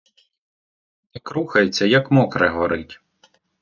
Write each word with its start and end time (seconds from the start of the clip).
Так 1.11 1.31
рухається, 1.31 1.85
як 1.85 2.11
мокре 2.11 2.49
горить. 2.49 3.01